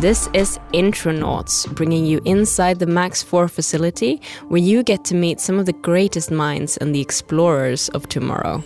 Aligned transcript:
This 0.00 0.30
is 0.32 0.58
Intronauts, 0.72 1.70
bringing 1.74 2.06
you 2.06 2.22
inside 2.24 2.78
the 2.78 2.86
MAX 2.86 3.22
IV 3.22 3.52
facility, 3.52 4.22
where 4.48 4.58
you 4.62 4.82
get 4.82 5.04
to 5.04 5.14
meet 5.14 5.40
some 5.40 5.58
of 5.58 5.66
the 5.66 5.74
greatest 5.74 6.30
minds 6.30 6.78
and 6.78 6.94
the 6.94 7.02
explorers 7.02 7.90
of 7.90 8.08
tomorrow. 8.08 8.62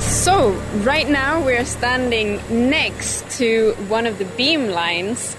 So, 0.00 0.50
right 0.84 1.08
now 1.08 1.42
we're 1.42 1.64
standing 1.64 2.42
next 2.50 3.30
to 3.38 3.72
one 3.88 4.04
of 4.04 4.18
the 4.18 4.26
beam 4.36 4.68
lines. 4.68 5.34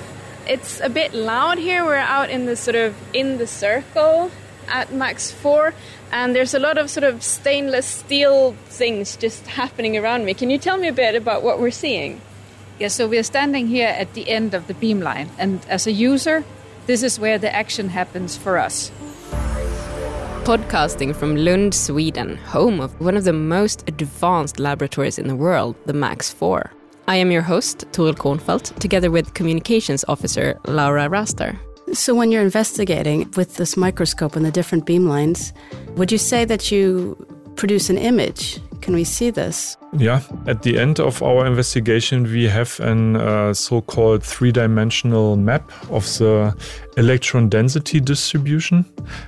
It's 0.47 0.79
a 0.79 0.89
bit 0.89 1.13
loud 1.13 1.59
here. 1.59 1.85
We're 1.85 1.97
out 1.97 2.31
in 2.31 2.47
the 2.47 2.55
sort 2.55 2.77
of 2.77 2.95
in 3.13 3.37
the 3.37 3.45
circle 3.45 4.31
at 4.67 4.91
MAX 4.91 5.31
IV 5.33 5.75
and 6.11 6.35
there's 6.35 6.55
a 6.55 6.59
lot 6.59 6.79
of 6.79 6.89
sort 6.89 7.03
of 7.03 7.21
stainless 7.21 7.85
steel 7.85 8.53
things 8.69 9.15
just 9.17 9.45
happening 9.45 9.97
around 9.97 10.25
me. 10.25 10.33
Can 10.33 10.49
you 10.49 10.57
tell 10.57 10.77
me 10.77 10.87
a 10.87 10.93
bit 10.93 11.13
about 11.13 11.43
what 11.43 11.59
we're 11.59 11.69
seeing? 11.69 12.21
Yeah, 12.79 12.87
so 12.87 13.09
we're 13.09 13.23
standing 13.23 13.67
here 13.67 13.89
at 13.89 14.13
the 14.13 14.29
end 14.29 14.53
of 14.53 14.67
the 14.67 14.73
beamline, 14.73 15.27
and 15.37 15.59
as 15.67 15.85
a 15.85 15.91
user, 15.91 16.45
this 16.87 17.03
is 17.03 17.19
where 17.19 17.37
the 17.37 17.53
action 17.53 17.89
happens 17.89 18.37
for 18.37 18.57
us. 18.57 18.89
Podcasting 20.45 21.13
from 21.13 21.35
Lund, 21.35 21.75
Sweden, 21.75 22.37
home 22.37 22.79
of 22.79 22.97
one 23.01 23.17
of 23.17 23.25
the 23.25 23.33
most 23.33 23.83
advanced 23.89 24.59
laboratories 24.59 25.19
in 25.19 25.27
the 25.27 25.35
world, 25.35 25.75
the 25.87 25.93
MAX 25.93 26.31
IV. 26.31 26.71
I 27.09 27.17
am 27.17 27.31
your 27.31 27.41
host, 27.41 27.79
Torill 27.91 28.15
Kornfeldt, 28.15 28.73
together 28.79 29.11
with 29.11 29.33
Communications 29.33 30.05
Officer 30.07 30.57
Laura 30.65 31.09
Raster. 31.09 31.59
So, 31.91 32.15
when 32.15 32.31
you're 32.31 32.41
investigating 32.41 33.29
with 33.35 33.57
this 33.57 33.75
microscope 33.75 34.37
and 34.37 34.45
the 34.45 34.51
different 34.51 34.85
beamlines, 34.85 35.51
would 35.97 36.13
you 36.13 36.17
say 36.17 36.45
that 36.45 36.71
you 36.71 37.17
produce 37.57 37.89
an 37.89 37.97
image? 37.97 38.61
Can 38.89 38.95
we 38.95 39.03
see 39.03 39.29
this? 39.29 39.77
Yeah, 39.93 40.21
at 40.47 40.63
the 40.63 40.79
end 40.79 40.99
of 40.99 41.21
our 41.21 41.45
investigation, 41.45 42.23
we 42.23 42.45
have 42.45 42.79
an 42.79 43.17
uh, 43.17 43.53
so 43.53 43.81
called 43.81 44.23
three 44.23 44.51
dimensional 44.51 45.35
map 45.35 45.71
of 45.91 46.05
the 46.17 46.55
electron 46.97 47.49
density 47.49 47.99
distribution, 47.99 48.83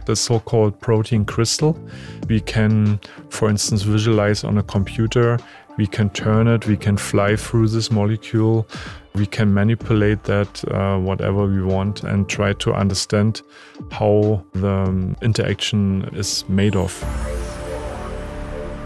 the 0.07 0.15
so 0.15 0.39
called 0.39 0.79
protein 0.79 1.25
crystal. 1.25 1.77
We 2.27 2.39
can, 2.39 2.99
for 3.29 3.51
instance, 3.51 3.83
visualize 3.83 4.43
on 4.43 4.57
a 4.57 4.63
computer, 4.63 5.37
we 5.77 5.85
can 5.85 6.09
turn 6.09 6.47
it, 6.47 6.65
we 6.65 6.75
can 6.75 6.97
fly 6.97 7.35
through 7.35 7.67
this 7.67 7.91
molecule 7.91 8.67
we 9.13 9.25
can 9.25 9.53
manipulate 9.53 10.23
that 10.23 10.63
uh, 10.71 10.97
whatever 10.97 11.45
we 11.45 11.61
want 11.61 12.01
and 12.03 12.29
try 12.29 12.53
to 12.53 12.73
understand 12.73 13.41
how 13.91 14.41
the 14.53 14.69
um, 14.69 15.17
interaction 15.21 16.09
is 16.15 16.47
made 16.47 16.77
of. 16.77 16.93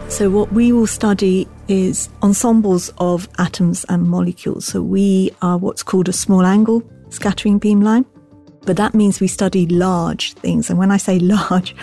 So, 0.08 0.30
what 0.30 0.52
we 0.52 0.72
will 0.72 0.86
study 0.86 1.48
is 1.68 2.08
ensembles 2.22 2.92
of 2.98 3.28
atoms 3.38 3.84
and 3.88 4.04
molecules. 4.04 4.64
So, 4.64 4.80
we 4.80 5.32
are 5.42 5.58
what's 5.58 5.82
called 5.82 6.08
a 6.08 6.12
small 6.12 6.42
angle 6.42 6.82
scattering 7.10 7.58
beamline. 7.58 8.04
But 8.62 8.76
that 8.76 8.94
means 8.94 9.20
we 9.20 9.28
study 9.28 9.66
large 9.66 10.34
things. 10.34 10.70
And 10.70 10.78
when 10.78 10.90
I 10.90 10.96
say 10.96 11.18
large, 11.50 11.74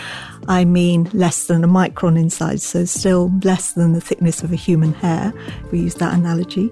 I 0.47 0.65
mean 0.65 1.09
less 1.13 1.47
than 1.47 1.63
a 1.63 1.67
micron 1.67 2.17
in 2.17 2.29
size. 2.29 2.63
So, 2.63 2.85
still 2.85 3.31
less 3.43 3.73
than 3.73 3.93
the 3.93 4.01
thickness 4.01 4.41
of 4.41 4.53
a 4.53 4.57
human 4.57 4.93
hair, 4.93 5.33
if 5.65 5.71
we 5.71 5.79
use 5.81 5.95
that 5.95 6.13
analogy. 6.13 6.71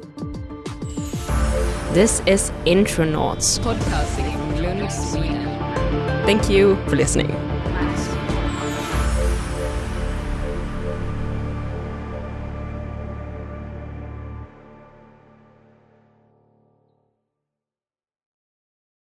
This 1.91 2.21
is 2.25 2.51
Intronauts, 2.65 3.59
podcasting 3.59 4.31
from 4.31 4.63
Lund, 4.63 4.91
Sweden. 4.91 5.45
Thank 6.25 6.49
you 6.49 6.77
for 6.87 6.95
listening. 6.95 7.50